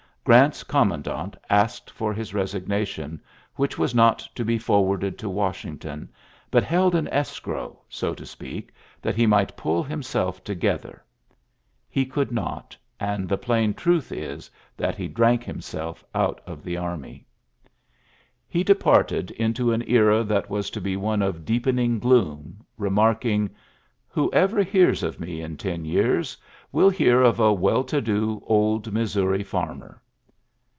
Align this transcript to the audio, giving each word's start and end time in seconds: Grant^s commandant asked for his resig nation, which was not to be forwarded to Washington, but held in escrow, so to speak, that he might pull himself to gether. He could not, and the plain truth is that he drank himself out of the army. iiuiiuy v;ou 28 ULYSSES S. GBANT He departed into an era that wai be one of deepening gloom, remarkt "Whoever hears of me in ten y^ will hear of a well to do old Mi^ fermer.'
Grant^s 0.23 0.65
commandant 0.65 1.35
asked 1.49 1.89
for 1.89 2.13
his 2.13 2.31
resig 2.31 2.67
nation, 2.67 3.19
which 3.55 3.79
was 3.79 3.95
not 3.95 4.19
to 4.35 4.45
be 4.45 4.59
forwarded 4.59 5.17
to 5.17 5.27
Washington, 5.27 6.07
but 6.51 6.63
held 6.63 6.93
in 6.93 7.07
escrow, 7.07 7.81
so 7.89 8.13
to 8.13 8.23
speak, 8.23 8.71
that 9.01 9.15
he 9.15 9.25
might 9.25 9.57
pull 9.57 9.81
himself 9.81 10.43
to 10.43 10.53
gether. 10.53 11.03
He 11.89 12.05
could 12.05 12.31
not, 12.31 12.77
and 12.99 13.27
the 13.27 13.37
plain 13.39 13.73
truth 13.73 14.11
is 14.11 14.47
that 14.77 14.95
he 14.95 15.07
drank 15.07 15.43
himself 15.43 16.05
out 16.13 16.39
of 16.45 16.63
the 16.63 16.77
army. 16.77 17.25
iiuiiuy 18.53 18.53
v;ou 18.53 18.53
28 18.53 18.53
ULYSSES 18.53 18.59
S. 18.59 18.59
GBANT 18.59 18.59
He 18.59 18.63
departed 18.63 19.31
into 19.31 19.71
an 19.71 19.83
era 19.89 20.23
that 20.23 20.51
wai 20.51 20.61
be 20.83 20.95
one 20.97 21.23
of 21.23 21.45
deepening 21.45 21.97
gloom, 21.97 22.63
remarkt 22.77 23.25
"Whoever 24.09 24.61
hears 24.61 25.01
of 25.01 25.19
me 25.19 25.41
in 25.41 25.57
ten 25.57 25.83
y^ 25.83 26.37
will 26.71 26.91
hear 26.91 27.23
of 27.23 27.39
a 27.39 27.51
well 27.51 27.83
to 27.85 27.99
do 27.99 28.39
old 28.45 28.93
Mi^ 28.93 29.43
fermer.' 29.43 29.97